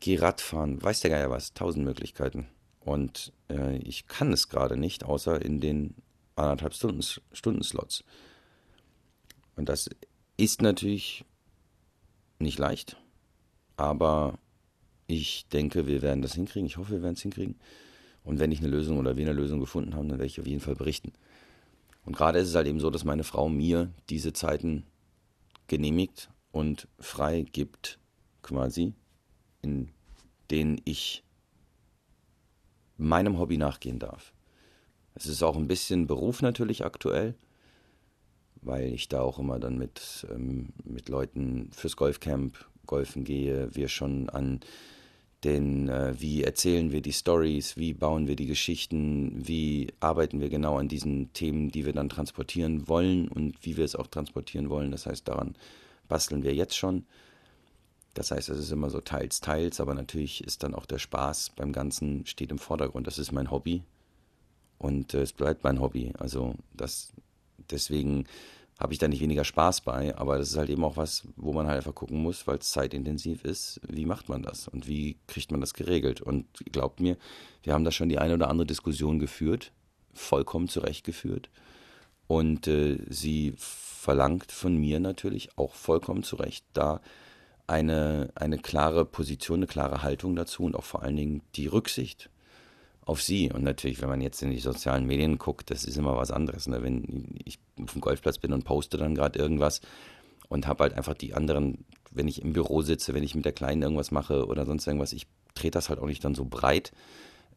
Geh 0.00 0.16
Radfahren, 0.16 0.82
weiß 0.82 1.00
der 1.00 1.10
Geier 1.10 1.30
was, 1.30 1.52
tausend 1.52 1.84
Möglichkeiten. 1.84 2.46
Und 2.80 3.32
äh, 3.50 3.76
ich 3.78 4.06
kann 4.06 4.32
es 4.32 4.48
gerade 4.48 4.76
nicht, 4.76 5.04
außer 5.04 5.42
in 5.42 5.60
den 5.60 5.94
anderthalb 6.36 6.74
Stunden, 6.74 7.02
Stundenslots. 7.32 8.04
Und 9.56 9.68
das 9.68 9.90
ist 10.38 10.62
natürlich 10.62 11.24
nicht 12.38 12.58
leicht, 12.58 12.96
aber 13.76 14.38
ich 15.06 15.46
denke, 15.48 15.86
wir 15.86 16.00
werden 16.00 16.22
das 16.22 16.34
hinkriegen. 16.34 16.66
Ich 16.66 16.78
hoffe, 16.78 16.92
wir 16.92 17.02
werden 17.02 17.14
es 17.14 17.22
hinkriegen. 17.22 17.56
Und 18.24 18.38
wenn 18.38 18.52
ich 18.52 18.60
eine 18.60 18.68
Lösung 18.68 18.98
oder 18.98 19.16
wir 19.16 19.26
eine 19.26 19.38
Lösung 19.38 19.60
gefunden 19.60 19.94
haben, 19.94 20.08
dann 20.08 20.18
werde 20.18 20.30
ich 20.30 20.40
auf 20.40 20.46
jeden 20.46 20.60
Fall 20.60 20.76
berichten. 20.76 21.12
Und 22.04 22.16
gerade 22.16 22.38
ist 22.38 22.48
es 22.48 22.54
halt 22.54 22.66
eben 22.66 22.80
so, 22.80 22.90
dass 22.90 23.04
meine 23.04 23.24
Frau 23.24 23.48
mir 23.48 23.92
diese 24.08 24.32
Zeiten 24.32 24.84
genehmigt 25.66 26.30
und 26.50 26.88
frei 26.98 27.42
gibt, 27.52 27.98
quasi, 28.42 28.94
in 29.62 29.90
denen 30.50 30.80
ich 30.84 31.22
meinem 32.96 33.38
Hobby 33.38 33.56
nachgehen 33.56 33.98
darf. 33.98 34.34
Es 35.14 35.26
ist 35.26 35.42
auch 35.42 35.56
ein 35.56 35.68
bisschen 35.68 36.06
Beruf 36.06 36.42
natürlich 36.42 36.84
aktuell, 36.84 37.34
weil 38.62 38.92
ich 38.92 39.08
da 39.08 39.20
auch 39.20 39.38
immer 39.38 39.58
dann 39.58 39.78
mit, 39.78 40.26
ähm, 40.30 40.70
mit 40.84 41.08
Leuten 41.08 41.70
fürs 41.72 41.96
Golfcamp 41.96 42.66
golfen 42.86 43.24
gehe, 43.24 43.74
wir 43.74 43.88
schon 43.88 44.28
an 44.28 44.60
den, 45.44 45.88
äh, 45.88 46.14
wie 46.20 46.42
erzählen 46.42 46.92
wir 46.92 47.00
die 47.00 47.12
Stories, 47.12 47.76
wie 47.76 47.94
bauen 47.94 48.26
wir 48.26 48.36
die 48.36 48.46
Geschichten, 48.46 49.46
wie 49.46 49.88
arbeiten 50.00 50.40
wir 50.40 50.50
genau 50.50 50.76
an 50.76 50.88
diesen 50.88 51.32
Themen, 51.32 51.70
die 51.70 51.86
wir 51.86 51.92
dann 51.92 52.08
transportieren 52.08 52.88
wollen 52.88 53.28
und 53.28 53.56
wie 53.62 53.76
wir 53.76 53.84
es 53.84 53.96
auch 53.96 54.06
transportieren 54.06 54.68
wollen. 54.68 54.90
Das 54.90 55.06
heißt, 55.06 55.26
daran 55.28 55.54
basteln 56.08 56.42
wir 56.42 56.54
jetzt 56.54 56.76
schon. 56.76 57.06
Das 58.14 58.32
heißt, 58.32 58.48
es 58.48 58.58
ist 58.58 58.72
immer 58.72 58.90
so 58.90 59.00
teils, 59.00 59.40
teils, 59.40 59.80
aber 59.80 59.94
natürlich 59.94 60.44
ist 60.44 60.62
dann 60.62 60.74
auch 60.74 60.84
der 60.84 60.98
Spaß 60.98 61.52
beim 61.56 61.72
Ganzen 61.72 62.26
steht 62.26 62.50
im 62.50 62.58
Vordergrund. 62.58 63.06
Das 63.06 63.18
ist 63.18 63.32
mein 63.32 63.50
Hobby 63.50 63.82
und 64.78 65.14
äh, 65.14 65.22
es 65.22 65.32
bleibt 65.32 65.64
mein 65.64 65.80
Hobby. 65.80 66.12
Also 66.18 66.54
das 66.74 67.12
deswegen 67.70 68.24
habe 68.80 68.94
ich 68.94 68.98
da 68.98 69.08
nicht 69.08 69.20
weniger 69.20 69.44
Spaß 69.44 69.82
bei, 69.82 70.16
aber 70.16 70.38
das 70.38 70.50
ist 70.50 70.56
halt 70.56 70.70
eben 70.70 70.84
auch 70.84 70.96
was, 70.96 71.28
wo 71.36 71.52
man 71.52 71.66
halt 71.66 71.76
einfach 71.76 71.94
gucken 71.94 72.22
muss, 72.22 72.46
weil 72.46 72.58
es 72.58 72.70
zeitintensiv 72.70 73.44
ist, 73.44 73.78
wie 73.86 74.06
macht 74.06 74.30
man 74.30 74.42
das 74.42 74.68
und 74.68 74.88
wie 74.88 75.18
kriegt 75.26 75.50
man 75.50 75.60
das 75.60 75.74
geregelt. 75.74 76.22
Und 76.22 76.46
glaubt 76.72 76.98
mir, 76.98 77.18
wir 77.62 77.74
haben 77.74 77.84
da 77.84 77.92
schon 77.92 78.08
die 78.08 78.18
eine 78.18 78.34
oder 78.34 78.48
andere 78.48 78.66
Diskussion 78.66 79.18
geführt, 79.18 79.72
vollkommen 80.14 80.68
zurechtgeführt. 80.68 81.50
Und 82.26 82.68
äh, 82.68 82.98
sie 83.08 83.52
verlangt 83.56 84.50
von 84.50 84.76
mir 84.76 84.98
natürlich 84.98 85.58
auch 85.58 85.74
vollkommen 85.74 86.22
zurecht, 86.22 86.64
da 86.72 87.02
eine, 87.66 88.30
eine 88.34 88.56
klare 88.58 89.04
Position, 89.04 89.58
eine 89.58 89.66
klare 89.66 90.02
Haltung 90.02 90.34
dazu 90.36 90.62
und 90.62 90.74
auch 90.74 90.84
vor 90.84 91.02
allen 91.02 91.16
Dingen 91.16 91.42
die 91.54 91.66
Rücksicht 91.66 92.30
auf 93.10 93.20
sie. 93.22 93.50
Und 93.52 93.64
natürlich, 93.64 94.00
wenn 94.00 94.08
man 94.08 94.20
jetzt 94.20 94.40
in 94.40 94.52
die 94.52 94.60
sozialen 94.60 95.04
Medien 95.04 95.36
guckt, 95.36 95.70
das 95.72 95.84
ist 95.84 95.98
immer 95.98 96.16
was 96.16 96.30
anderes. 96.30 96.68
Ne? 96.68 96.80
Wenn 96.80 97.34
ich 97.44 97.58
auf 97.82 97.92
dem 97.92 98.00
Golfplatz 98.00 98.38
bin 98.38 98.52
und 98.52 98.64
poste 98.64 98.98
dann 98.98 99.16
gerade 99.16 99.36
irgendwas 99.36 99.80
und 100.48 100.68
habe 100.68 100.84
halt 100.84 100.94
einfach 100.94 101.14
die 101.14 101.34
anderen, 101.34 101.84
wenn 102.12 102.28
ich 102.28 102.40
im 102.40 102.52
Büro 102.52 102.82
sitze, 102.82 103.12
wenn 103.12 103.24
ich 103.24 103.34
mit 103.34 103.44
der 103.44 103.52
Kleinen 103.52 103.82
irgendwas 103.82 104.12
mache 104.12 104.46
oder 104.46 104.64
sonst 104.64 104.86
irgendwas, 104.86 105.12
ich 105.12 105.26
trete 105.56 105.72
das 105.72 105.88
halt 105.88 105.98
auch 105.98 106.06
nicht 106.06 106.24
dann 106.24 106.36
so 106.36 106.44
breit, 106.44 106.92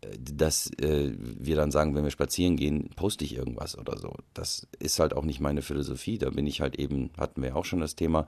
äh, 0.01 0.07
dass 0.19 0.71
äh, 0.79 1.13
wir 1.19 1.55
dann 1.55 1.69
sagen, 1.69 1.93
wenn 1.93 2.03
wir 2.03 2.09
spazieren 2.09 2.57
gehen, 2.57 2.89
poste 2.95 3.23
ich 3.23 3.35
irgendwas 3.35 3.77
oder 3.77 3.99
so. 3.99 4.15
Das 4.33 4.67
ist 4.79 4.97
halt 4.97 5.13
auch 5.13 5.23
nicht 5.23 5.39
meine 5.39 5.61
Philosophie. 5.61 6.17
Da 6.17 6.31
bin 6.31 6.47
ich 6.47 6.61
halt 6.61 6.79
eben, 6.79 7.11
hatten 7.15 7.43
wir 7.43 7.55
auch 7.55 7.65
schon 7.65 7.79
das 7.79 7.95
Thema, 7.95 8.25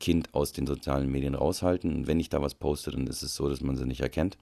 Kind 0.00 0.34
aus 0.34 0.50
den 0.50 0.66
sozialen 0.66 1.08
Medien 1.08 1.36
raushalten. 1.36 1.94
Und 1.94 2.06
wenn 2.08 2.18
ich 2.18 2.30
da 2.30 2.42
was 2.42 2.56
poste, 2.56 2.90
dann 2.90 3.06
ist 3.06 3.22
es 3.22 3.36
so, 3.36 3.48
dass 3.48 3.60
man 3.60 3.76
sie 3.76 3.86
nicht 3.86 4.00
erkennt. 4.00 4.36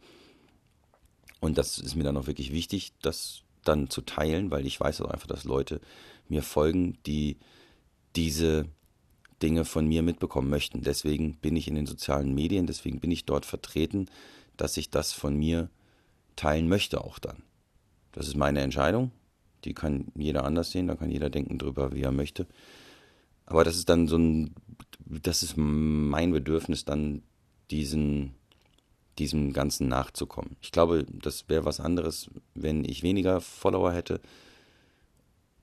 Und 1.42 1.58
das 1.58 1.78
ist 1.78 1.96
mir 1.96 2.04
dann 2.04 2.16
auch 2.16 2.28
wirklich 2.28 2.52
wichtig, 2.52 2.92
das 3.02 3.42
dann 3.64 3.90
zu 3.90 4.00
teilen, 4.02 4.52
weil 4.52 4.64
ich 4.64 4.78
weiß 4.78 5.00
auch 5.00 5.10
einfach, 5.10 5.26
dass 5.26 5.42
Leute 5.42 5.80
mir 6.28 6.40
folgen, 6.40 6.98
die 7.04 7.36
diese 8.14 8.66
Dinge 9.42 9.64
von 9.64 9.88
mir 9.88 10.04
mitbekommen 10.04 10.48
möchten. 10.48 10.82
Deswegen 10.82 11.34
bin 11.34 11.56
ich 11.56 11.66
in 11.66 11.74
den 11.74 11.86
sozialen 11.86 12.32
Medien, 12.32 12.68
deswegen 12.68 13.00
bin 13.00 13.10
ich 13.10 13.24
dort 13.24 13.44
vertreten, 13.44 14.06
dass 14.56 14.76
ich 14.76 14.90
das 14.90 15.12
von 15.12 15.36
mir 15.36 15.68
teilen 16.36 16.68
möchte 16.68 17.02
auch 17.02 17.18
dann. 17.18 17.42
Das 18.12 18.28
ist 18.28 18.36
meine 18.36 18.60
Entscheidung. 18.60 19.10
Die 19.64 19.74
kann 19.74 20.12
jeder 20.14 20.44
anders 20.44 20.70
sehen, 20.70 20.86
da 20.86 20.94
kann 20.94 21.10
jeder 21.10 21.28
denken 21.28 21.58
drüber, 21.58 21.92
wie 21.92 22.02
er 22.02 22.12
möchte. 22.12 22.46
Aber 23.46 23.64
das 23.64 23.74
ist 23.74 23.88
dann 23.88 24.06
so 24.06 24.16
ein, 24.16 24.54
das 25.06 25.42
ist 25.42 25.56
mein 25.56 26.30
Bedürfnis, 26.30 26.84
dann 26.84 27.22
diesen 27.72 28.36
diesem 29.18 29.52
Ganzen 29.52 29.88
nachzukommen. 29.88 30.56
Ich 30.60 30.72
glaube, 30.72 31.04
das 31.04 31.48
wäre 31.48 31.64
was 31.64 31.80
anderes, 31.80 32.30
wenn 32.54 32.84
ich 32.84 33.02
weniger 33.02 33.40
Follower 33.40 33.92
hätte 33.92 34.20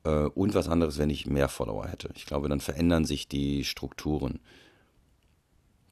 äh, 0.04 0.26
und 0.26 0.54
was 0.54 0.70
anderes, 0.70 0.98
wenn 0.98 1.10
ich 1.10 1.26
mehr 1.26 1.50
Follower 1.50 1.88
hätte. 1.88 2.10
Ich 2.16 2.26
glaube, 2.26 2.50
dann 2.50 2.62
verändern 2.62 3.06
sich 3.06 3.28
die 3.28 3.64
Strukturen. 3.64 4.40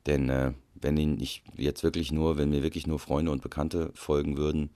Denn 0.06 0.30
äh, 0.30 0.54
wenn 0.76 1.20
ich 1.20 1.44
jetzt 1.58 1.84
wirklich 1.84 2.12
nur, 2.12 2.38
wenn 2.38 2.50
mir 2.50 2.64
wirklich 2.64 2.88
nur 2.88 3.00
Freunde 3.00 3.32
und 3.32 3.42
Bekannte 3.42 3.92
folgen 3.96 4.38
würden 4.38 4.70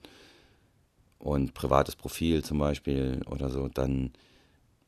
und 1.18 1.54
privates 1.54 1.96
Profil 1.96 2.42
zum 2.42 2.58
Beispiel 2.58 3.22
oder 3.30 3.48
so, 3.48 3.68
dann, 3.68 4.12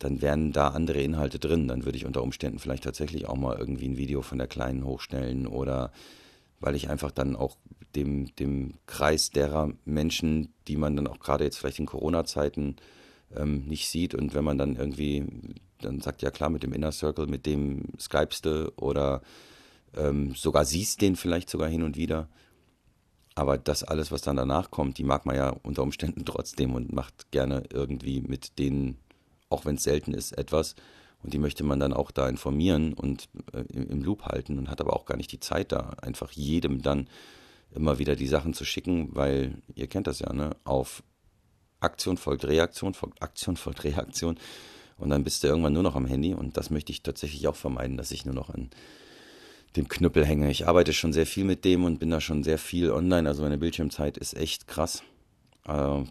dann 0.00 0.20
wären 0.20 0.52
da 0.52 0.68
andere 0.68 1.00
Inhalte 1.00 1.38
drin. 1.38 1.68
Dann 1.68 1.84
würde 1.84 1.96
ich 1.96 2.06
unter 2.06 2.22
Umständen 2.22 2.58
vielleicht 2.58 2.84
tatsächlich 2.84 3.26
auch 3.26 3.36
mal 3.36 3.56
irgendwie 3.56 3.88
ein 3.88 3.96
Video 3.96 4.22
von 4.22 4.38
der 4.38 4.48
Kleinen 4.48 4.84
hochstellen 4.84 5.46
oder 5.46 5.92
weil 6.64 6.76
ich 6.76 6.88
einfach 6.88 7.10
dann 7.10 7.36
auch 7.36 7.58
dem, 7.94 8.34
dem 8.36 8.72
Kreis 8.86 9.28
derer 9.28 9.70
Menschen, 9.84 10.54
die 10.66 10.78
man 10.78 10.96
dann 10.96 11.06
auch 11.06 11.18
gerade 11.18 11.44
jetzt 11.44 11.58
vielleicht 11.58 11.78
in 11.78 11.84
Corona-Zeiten 11.84 12.76
ähm, 13.36 13.66
nicht 13.66 13.86
sieht 13.86 14.14
und 14.14 14.32
wenn 14.32 14.44
man 14.44 14.56
dann 14.56 14.76
irgendwie 14.76 15.26
dann 15.82 16.00
sagt, 16.00 16.22
ja 16.22 16.30
klar, 16.30 16.48
mit 16.48 16.62
dem 16.62 16.72
Inner 16.72 16.90
Circle, 16.90 17.26
mit 17.26 17.44
dem 17.44 17.82
Skypest 18.00 18.46
du 18.46 18.72
oder 18.76 19.20
ähm, 19.94 20.34
sogar 20.34 20.64
siehst 20.64 21.02
den 21.02 21.16
vielleicht 21.16 21.50
sogar 21.50 21.68
hin 21.68 21.82
und 21.82 21.98
wieder. 21.98 22.28
Aber 23.34 23.58
das 23.58 23.84
alles, 23.84 24.10
was 24.10 24.22
dann 24.22 24.36
danach 24.36 24.70
kommt, 24.70 24.96
die 24.96 25.04
mag 25.04 25.26
man 25.26 25.36
ja 25.36 25.50
unter 25.50 25.82
Umständen 25.82 26.24
trotzdem 26.24 26.74
und 26.74 26.94
macht 26.94 27.30
gerne 27.30 27.64
irgendwie 27.70 28.22
mit 28.22 28.58
denen, 28.58 28.96
auch 29.50 29.66
wenn 29.66 29.74
es 29.74 29.82
selten 29.82 30.14
ist, 30.14 30.32
etwas. 30.32 30.76
Und 31.24 31.32
die 31.32 31.38
möchte 31.38 31.64
man 31.64 31.80
dann 31.80 31.94
auch 31.94 32.10
da 32.10 32.28
informieren 32.28 32.92
und 32.92 33.30
äh, 33.52 33.62
im 33.72 34.02
Loop 34.02 34.26
halten 34.26 34.58
und 34.58 34.70
hat 34.70 34.82
aber 34.82 34.94
auch 34.94 35.06
gar 35.06 35.16
nicht 35.16 35.32
die 35.32 35.40
Zeit 35.40 35.72
da, 35.72 35.96
einfach 36.02 36.30
jedem 36.32 36.82
dann 36.82 37.08
immer 37.74 37.98
wieder 37.98 38.14
die 38.14 38.26
Sachen 38.26 38.52
zu 38.52 38.66
schicken, 38.66 39.08
weil 39.14 39.56
ihr 39.74 39.86
kennt 39.86 40.06
das 40.06 40.20
ja, 40.20 40.32
ne? 40.32 40.50
Auf 40.64 41.02
Aktion 41.80 42.18
folgt 42.18 42.44
Reaktion, 42.44 42.92
folgt 42.92 43.22
Aktion 43.22 43.56
folgt 43.56 43.84
Reaktion. 43.84 44.36
Und 44.98 45.10
dann 45.10 45.24
bist 45.24 45.42
du 45.42 45.48
irgendwann 45.48 45.72
nur 45.72 45.82
noch 45.82 45.96
am 45.96 46.06
Handy 46.06 46.34
und 46.34 46.56
das 46.58 46.70
möchte 46.70 46.92
ich 46.92 47.02
tatsächlich 47.02 47.48
auch 47.48 47.56
vermeiden, 47.56 47.96
dass 47.96 48.10
ich 48.10 48.26
nur 48.26 48.34
noch 48.34 48.50
an 48.50 48.70
dem 49.76 49.88
Knüppel 49.88 50.24
hänge. 50.24 50.50
Ich 50.50 50.68
arbeite 50.68 50.92
schon 50.92 51.12
sehr 51.12 51.26
viel 51.26 51.44
mit 51.44 51.64
dem 51.64 51.84
und 51.84 51.98
bin 51.98 52.10
da 52.10 52.20
schon 52.20 52.44
sehr 52.44 52.58
viel 52.58 52.90
online. 52.90 53.28
Also 53.28 53.42
meine 53.42 53.58
Bildschirmzeit 53.58 54.18
ist 54.18 54.34
echt 54.34 54.68
krass. 54.68 55.02
Äh, 55.66 56.04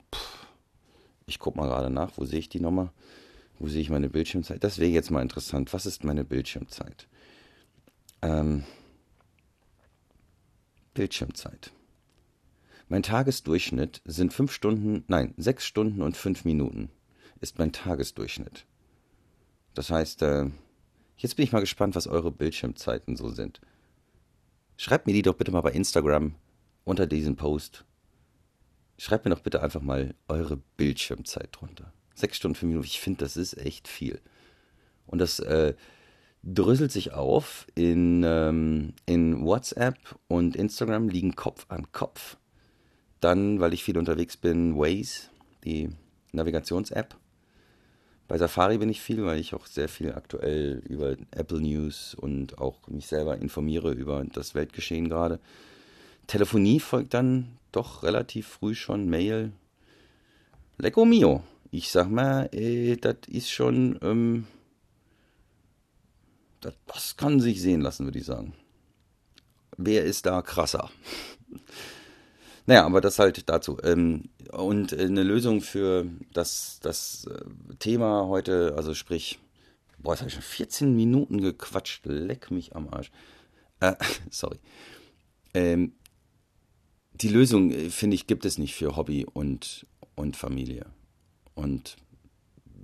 ich 1.28 1.40
gucke 1.40 1.58
mal 1.58 1.68
gerade 1.68 1.90
nach, 1.90 2.12
wo 2.18 2.26
sehe 2.26 2.40
ich 2.40 2.50
die 2.50 2.60
nochmal? 2.60 2.90
Wo 3.60 3.68
sehe 3.68 3.82
ich 3.82 3.90
meine 3.90 4.10
Bildschirmzeit? 4.10 4.64
Das 4.64 4.80
wäre 4.80 4.92
jetzt 4.92 5.12
mal 5.12 5.22
interessant. 5.22 5.74
Was 5.74 5.86
ist 5.86 6.04
meine 6.04 6.26
Bildschirmzeit? 6.26 7.08
Ähm, 8.22 8.64
Bildschirmzeit. 10.94 11.72
Mein 12.90 13.04
Tagesdurchschnitt 13.04 14.02
sind 14.06 14.34
fünf 14.34 14.52
Stunden, 14.52 15.04
nein, 15.08 15.34
sechs 15.38 15.66
Stunden 15.66 16.02
und 16.02 16.18
fünf 16.18 16.46
Minuten 16.46 16.90
ist 17.40 17.60
mein 17.60 17.72
Tagesdurchschnitt. 17.72 18.66
Das 19.74 19.90
heißt, 19.90 20.22
äh, 20.22 20.50
jetzt 21.18 21.36
bin 21.36 21.44
ich 21.44 21.52
mal 21.52 21.60
gespannt, 21.60 21.96
was 21.96 22.08
eure 22.08 22.32
Bildschirmzeiten 22.32 23.16
so 23.16 23.30
sind. 23.30 23.60
Schreibt 24.78 25.08
mir 25.08 25.14
die 25.14 25.22
doch 25.22 25.36
bitte 25.36 25.52
mal 25.52 25.62
bei 25.62 25.72
Instagram 25.72 26.36
unter 26.84 27.08
diesem 27.08 27.36
Post. 27.36 27.86
Schreibt 28.98 29.26
mir 29.26 29.32
doch 29.32 29.42
bitte 29.42 29.62
einfach 29.62 29.82
mal 29.82 30.16
eure 30.28 30.58
Bildschirmzeit 30.78 31.50
drunter. 31.52 31.92
Sechs 32.16 32.38
Stunden, 32.38 32.56
fünf 32.56 32.70
Minuten. 32.70 32.88
Ich 32.88 33.00
finde, 33.00 33.20
das 33.20 33.38
ist 33.38 33.58
echt 33.58 33.88
viel. 33.88 34.20
Und 35.08 35.20
das 35.20 35.40
äh, 35.40 35.74
dröselt 36.44 36.92
sich 36.92 37.14
auf. 37.14 37.68
In, 37.76 38.24
ähm, 38.24 38.94
in 39.06 39.44
WhatsApp 39.44 39.98
und 40.28 40.56
Instagram 40.56 41.10
liegen 41.10 41.36
Kopf 41.36 41.66
an 41.70 41.92
Kopf. 41.92 42.38
Dann, 43.20 43.60
weil 43.60 43.74
ich 43.74 43.84
viel 43.84 43.98
unterwegs 43.98 44.38
bin, 44.38 44.76
Waze, 44.76 45.30
die 45.64 45.90
Navigations-App. 46.34 47.16
Bei 48.28 48.38
Safari 48.38 48.78
bin 48.78 48.90
ich 48.90 49.02
viel, 49.02 49.24
weil 49.26 49.40
ich 49.40 49.54
auch 49.54 49.66
sehr 49.66 49.90
viel 49.90 50.14
aktuell 50.14 50.82
über 50.88 51.16
Apple 51.32 51.62
News 51.62 52.16
und 52.16 52.58
auch 52.58 52.88
mich 52.88 53.08
selber 53.08 53.38
informiere 53.38 53.92
über 53.92 54.24
das 54.34 54.56
Weltgeschehen 54.56 55.10
gerade. 55.10 55.40
Telefonie 56.28 56.80
folgt 56.80 57.14
dann 57.14 57.58
doch 57.72 58.04
relativ 58.04 58.48
früh 58.48 58.76
schon, 58.76 59.10
Mail. 59.10 59.52
Lecco 60.78 61.06
mio 61.06 61.44
ich 61.74 61.90
sag 61.90 62.08
mal, 62.08 62.50
äh, 62.54 62.98
das 62.98 63.16
ist 63.28 63.50
schon, 63.50 63.98
ähm, 64.04 64.46
das, 66.62 66.76
das 66.86 67.18
kann 67.18 67.40
sich 67.40 67.62
sehen 67.62 67.82
lassen, 67.82 68.06
würde 68.06 68.20
ich 68.20 68.26
sagen. 68.26 68.54
Wer 69.78 70.04
ist 70.06 70.26
da 70.26 70.42
krasser? 70.42 70.90
Naja, 72.66 72.86
aber 72.86 73.02
das 73.02 73.20
halt 73.20 73.50
dazu. 73.50 73.78
Ähm, 73.84 74.30
und 74.54 74.94
eine 74.94 75.24
Lösung 75.24 75.60
für 75.60 76.08
das, 76.32 76.80
das 76.82 77.26
äh, 77.26 77.76
Thema 77.80 78.30
heute, 78.30 78.76
also 78.78 78.94
sprich, 78.94 79.38
boah, 79.98 80.14
jetzt 80.14 80.22
habe 80.22 80.30
ich 80.30 80.36
schon 80.36 80.44
14 80.44 80.96
Minuten 80.96 81.42
gequatscht, 81.42 82.06
leck 82.06 82.52
mich 82.52 82.74
am 82.74 82.88
Arsch. 82.88 83.12
Äh, 83.82 83.96
sorry. 84.30 84.60
Ähm, 85.54 85.92
die 87.12 87.28
Lösung, 87.28 87.72
äh, 87.72 87.90
finde 87.90 88.16
ich, 88.16 88.28
gibt 88.28 88.46
es 88.46 88.58
nicht 88.58 88.76
für 88.76 88.96
Hobby 88.96 89.26
und, 89.26 89.86
und 90.16 90.38
Familie. 90.38 90.86
Und 91.56 91.98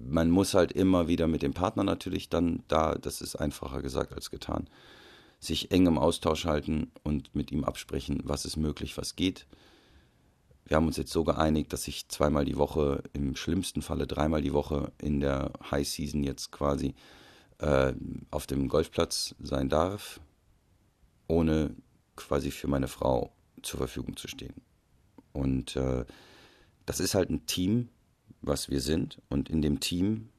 man 0.01 0.29
muss 0.29 0.53
halt 0.53 0.71
immer 0.71 1.07
wieder 1.07 1.27
mit 1.27 1.41
dem 1.41 1.53
Partner 1.53 1.83
natürlich 1.83 2.29
dann 2.29 2.63
da, 2.67 2.95
das 2.95 3.21
ist 3.21 3.35
einfacher 3.35 3.81
gesagt 3.81 4.13
als 4.13 4.31
getan, 4.31 4.69
sich 5.39 5.71
eng 5.71 5.87
im 5.87 5.97
Austausch 5.97 6.45
halten 6.45 6.91
und 7.03 7.33
mit 7.35 7.51
ihm 7.51 7.63
absprechen, 7.63 8.21
was 8.23 8.45
ist 8.45 8.57
möglich, 8.57 8.97
was 8.97 9.15
geht. 9.15 9.47
Wir 10.65 10.77
haben 10.77 10.87
uns 10.87 10.97
jetzt 10.97 11.11
so 11.11 11.23
geeinigt, 11.23 11.73
dass 11.73 11.87
ich 11.87 12.07
zweimal 12.09 12.45
die 12.45 12.57
Woche, 12.57 13.03
im 13.13 13.35
schlimmsten 13.35 13.81
Falle 13.81 14.05
dreimal 14.05 14.41
die 14.41 14.53
Woche 14.53 14.91
in 15.01 15.19
der 15.19 15.51
High 15.71 15.87
Season 15.87 16.23
jetzt 16.23 16.51
quasi 16.51 16.93
äh, 17.59 17.93
auf 18.31 18.45
dem 18.47 18.67
Golfplatz 18.67 19.35
sein 19.39 19.69
darf, 19.69 20.19
ohne 21.27 21.75
quasi 22.15 22.51
für 22.51 22.67
meine 22.67 22.87
Frau 22.87 23.31
zur 23.63 23.79
Verfügung 23.79 24.15
zu 24.17 24.27
stehen. 24.27 24.53
Und 25.33 25.75
äh, 25.75 26.05
das 26.85 26.99
ist 26.99 27.15
halt 27.15 27.29
ein 27.29 27.45
Team, 27.45 27.89
was 28.41 28.69
wir 28.69 28.81
sind. 28.81 29.21
Und 29.29 29.49
in 29.49 29.61
dem 29.61 29.79
Team 29.79 30.29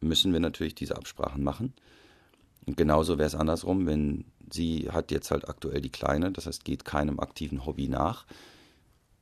müssen 0.00 0.32
wir 0.32 0.40
natürlich 0.40 0.74
diese 0.74 0.96
Absprachen 0.96 1.42
machen. 1.42 1.72
Und 2.66 2.76
genauso 2.76 3.18
wäre 3.18 3.26
es 3.26 3.34
andersrum, 3.34 3.86
wenn 3.86 4.24
sie 4.50 4.90
hat 4.90 5.10
jetzt 5.10 5.30
halt 5.30 5.48
aktuell 5.48 5.80
die 5.80 5.90
Kleine, 5.90 6.30
das 6.30 6.46
heißt, 6.46 6.64
geht 6.64 6.84
keinem 6.84 7.20
aktiven 7.20 7.66
Hobby 7.66 7.88
nach. 7.88 8.26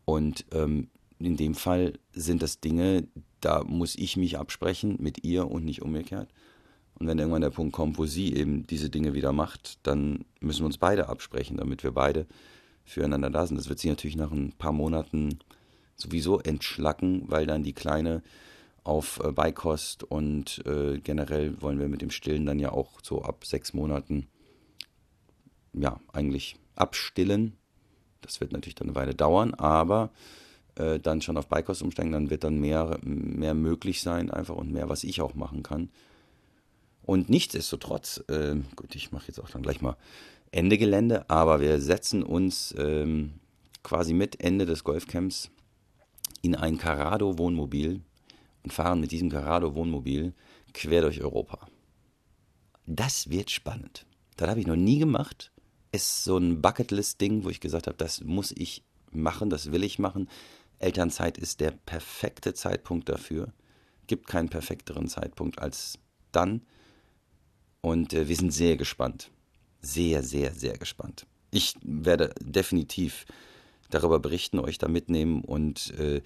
Und 0.04 0.44
ähm, 0.52 0.88
in 1.18 1.36
dem 1.36 1.54
Fall 1.54 1.98
sind 2.12 2.42
das 2.42 2.60
Dinge, 2.60 3.06
da 3.40 3.62
muss 3.64 3.94
ich 3.94 4.16
mich 4.16 4.38
absprechen 4.38 4.96
mit 5.00 5.24
ihr 5.24 5.50
und 5.50 5.64
nicht 5.64 5.82
umgekehrt. 5.82 6.28
Und 6.94 7.06
wenn 7.06 7.18
irgendwann 7.18 7.42
der 7.42 7.50
Punkt 7.50 7.72
kommt, 7.72 7.98
wo 7.98 8.04
sie 8.04 8.34
eben 8.34 8.66
diese 8.66 8.90
Dinge 8.90 9.14
wieder 9.14 9.32
macht, 9.32 9.78
dann 9.86 10.24
müssen 10.40 10.60
wir 10.60 10.66
uns 10.66 10.78
beide 10.78 11.08
absprechen, 11.08 11.56
damit 11.56 11.82
wir 11.82 11.92
beide 11.92 12.26
füreinander 12.84 13.30
da 13.30 13.46
sind. 13.46 13.56
Das 13.56 13.68
wird 13.68 13.78
sich 13.78 13.88
natürlich 13.88 14.16
nach 14.16 14.32
ein 14.32 14.52
paar 14.52 14.72
Monaten 14.72 15.38
sowieso 16.00 16.40
entschlacken, 16.40 17.24
weil 17.26 17.46
dann 17.46 17.62
die 17.62 17.72
Kleine 17.72 18.22
auf 18.84 19.20
äh, 19.22 19.32
Beikost 19.32 20.04
und 20.04 20.62
äh, 20.66 20.98
generell 20.98 21.60
wollen 21.60 21.78
wir 21.78 21.88
mit 21.88 22.02
dem 22.02 22.10
Stillen 22.10 22.46
dann 22.46 22.58
ja 22.58 22.72
auch 22.72 23.00
so 23.02 23.22
ab 23.22 23.44
sechs 23.44 23.74
Monaten 23.74 24.26
ja 25.72 26.00
eigentlich 26.12 26.56
abstillen. 26.76 27.56
Das 28.20 28.40
wird 28.40 28.52
natürlich 28.52 28.74
dann 28.74 28.88
eine 28.88 28.96
Weile 28.96 29.14
dauern, 29.14 29.54
aber 29.54 30.10
äh, 30.76 30.98
dann 30.98 31.22
schon 31.22 31.36
auf 31.36 31.48
Beikost 31.48 31.82
umsteigen, 31.82 32.12
dann 32.12 32.30
wird 32.30 32.44
dann 32.44 32.58
mehr, 32.58 32.98
mehr 33.02 33.54
möglich 33.54 34.02
sein 34.02 34.30
einfach 34.30 34.56
und 34.56 34.72
mehr, 34.72 34.88
was 34.88 35.04
ich 35.04 35.20
auch 35.20 35.34
machen 35.34 35.62
kann. 35.62 35.90
Und 37.02 37.28
nichtsdestotrotz, 37.28 38.22
äh, 38.28 38.56
gut, 38.76 38.94
ich 38.94 39.12
mache 39.12 39.28
jetzt 39.28 39.40
auch 39.40 39.50
dann 39.50 39.62
gleich 39.62 39.80
mal 39.80 39.96
Ende 40.52 40.78
Gelände, 40.78 41.28
aber 41.28 41.60
wir 41.60 41.80
setzen 41.80 42.22
uns 42.22 42.74
ähm, 42.78 43.34
quasi 43.82 44.14
mit 44.14 44.40
Ende 44.40 44.66
des 44.66 44.84
Golfcamps 44.84 45.50
in 46.42 46.54
ein 46.54 46.78
Carado-Wohnmobil 46.78 48.00
und 48.62 48.72
fahren 48.72 49.00
mit 49.00 49.12
diesem 49.12 49.30
Carado-Wohnmobil 49.30 50.34
quer 50.72 51.02
durch 51.02 51.22
Europa. 51.22 51.68
Das 52.86 53.30
wird 53.30 53.50
spannend. 53.50 54.06
Das 54.36 54.48
habe 54.48 54.60
ich 54.60 54.66
noch 54.66 54.76
nie 54.76 54.98
gemacht. 54.98 55.52
Ist 55.92 56.24
so 56.24 56.38
ein 56.38 56.62
Bucketlist-Ding, 56.62 57.44
wo 57.44 57.50
ich 57.50 57.60
gesagt 57.60 57.86
habe, 57.86 57.96
das 57.96 58.22
muss 58.22 58.52
ich 58.52 58.84
machen, 59.10 59.50
das 59.50 59.72
will 59.72 59.84
ich 59.84 59.98
machen. 59.98 60.28
Elternzeit 60.78 61.36
ist 61.36 61.60
der 61.60 61.72
perfekte 61.72 62.54
Zeitpunkt 62.54 63.08
dafür. 63.08 63.52
Gibt 64.06 64.26
keinen 64.26 64.48
perfekteren 64.48 65.08
Zeitpunkt 65.08 65.58
als 65.58 65.98
dann. 66.32 66.62
Und 67.80 68.12
äh, 68.12 68.28
wir 68.28 68.36
sind 68.36 68.52
sehr 68.52 68.76
gespannt. 68.76 69.30
Sehr, 69.82 70.22
sehr, 70.22 70.54
sehr 70.54 70.78
gespannt. 70.78 71.26
Ich 71.50 71.74
werde 71.82 72.34
definitiv 72.40 73.26
darüber 73.90 74.18
berichten, 74.18 74.58
euch 74.58 74.78
da 74.78 74.88
mitnehmen 74.88 75.42
und 75.42 75.92
äh, 75.98 76.22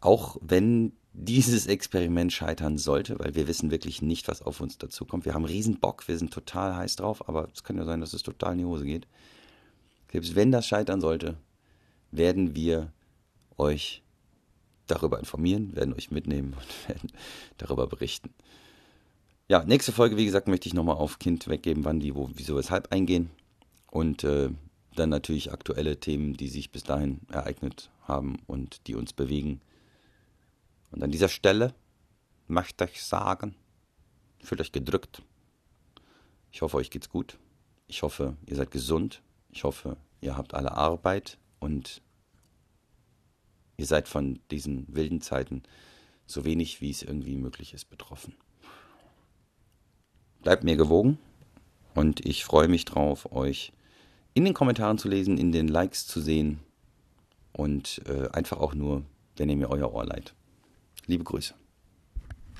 auch 0.00 0.36
wenn 0.40 0.92
dieses 1.12 1.66
Experiment 1.66 2.32
scheitern 2.32 2.78
sollte, 2.78 3.18
weil 3.18 3.34
wir 3.34 3.48
wissen 3.48 3.70
wirklich 3.70 4.00
nicht, 4.00 4.28
was 4.28 4.42
auf 4.42 4.60
uns 4.60 4.78
dazu 4.78 5.04
kommt. 5.04 5.24
Wir 5.24 5.34
haben 5.34 5.44
riesen 5.44 5.80
Bock, 5.80 6.06
wir 6.06 6.16
sind 6.16 6.32
total 6.32 6.76
heiß 6.76 6.96
drauf, 6.96 7.28
aber 7.28 7.48
es 7.52 7.64
kann 7.64 7.76
ja 7.76 7.84
sein, 7.84 8.00
dass 8.00 8.12
es 8.12 8.22
total 8.22 8.52
in 8.52 8.58
die 8.58 8.64
Hose 8.64 8.84
geht. 8.84 9.06
Selbst 10.12 10.34
wenn 10.34 10.52
das 10.52 10.66
scheitern 10.66 11.00
sollte, 11.00 11.36
werden 12.12 12.54
wir 12.54 12.92
euch 13.58 14.02
darüber 14.86 15.18
informieren, 15.18 15.74
werden 15.74 15.94
euch 15.94 16.10
mitnehmen 16.10 16.54
und 16.54 16.88
werden 16.88 17.12
darüber 17.58 17.86
berichten. 17.86 18.30
Ja, 19.48 19.64
nächste 19.64 19.92
Folge, 19.92 20.16
wie 20.16 20.24
gesagt, 20.24 20.46
möchte 20.46 20.68
ich 20.68 20.74
nochmal 20.74 20.96
auf 20.96 21.18
Kind 21.18 21.48
weggeben, 21.48 21.84
wann, 21.84 22.02
wie, 22.02 22.14
wo, 22.14 22.30
wieso, 22.34 22.56
weshalb 22.56 22.92
eingehen. 22.92 23.30
Und 23.90 24.22
äh, 24.22 24.50
dann 25.00 25.10
natürlich 25.10 25.52
aktuelle 25.52 25.98
Themen, 25.98 26.34
die 26.34 26.48
sich 26.48 26.70
bis 26.70 26.84
dahin 26.84 27.20
ereignet 27.32 27.90
haben 28.06 28.38
und 28.46 28.86
die 28.86 28.94
uns 28.94 29.12
bewegen 29.12 29.60
und 30.90 31.02
an 31.02 31.10
dieser 31.10 31.28
Stelle 31.28 31.74
möchte 32.46 32.84
ich 32.84 33.02
sagen, 33.02 33.54
fühlt 34.42 34.60
euch 34.60 34.72
gedrückt. 34.72 35.22
Ich 36.50 36.62
hoffe, 36.62 36.78
euch 36.78 36.90
geht's 36.90 37.08
gut. 37.08 37.38
Ich 37.86 38.02
hoffe, 38.02 38.36
ihr 38.46 38.56
seid 38.56 38.70
gesund. 38.70 39.22
Ich 39.50 39.64
hoffe, 39.64 39.96
ihr 40.20 40.36
habt 40.36 40.54
alle 40.54 40.72
Arbeit 40.72 41.38
und 41.60 42.02
ihr 43.76 43.86
seid 43.86 44.08
von 44.08 44.40
diesen 44.50 44.86
wilden 44.94 45.20
Zeiten 45.20 45.62
so 46.26 46.44
wenig, 46.44 46.80
wie 46.80 46.90
es 46.90 47.02
irgendwie 47.02 47.36
möglich 47.36 47.74
ist, 47.74 47.88
betroffen. 47.88 48.34
Bleibt 50.42 50.64
mir 50.64 50.76
gewogen 50.76 51.18
und 51.94 52.24
ich 52.24 52.44
freue 52.44 52.68
mich 52.68 52.84
drauf, 52.84 53.30
euch 53.32 53.72
in 54.34 54.44
den 54.44 54.54
Kommentaren 54.54 54.98
zu 54.98 55.08
lesen, 55.08 55.38
in 55.38 55.52
den 55.52 55.68
Likes 55.68 56.06
zu 56.06 56.20
sehen 56.20 56.60
und 57.52 58.02
äh, 58.06 58.28
einfach 58.30 58.58
auch 58.58 58.74
nur, 58.74 59.02
wenn 59.36 59.48
ihr 59.48 59.56
mir 59.56 59.70
euer 59.70 59.92
Ohr 59.92 60.04
leiht. 60.04 60.34
Liebe 61.06 61.24
Grüße. 61.24 61.54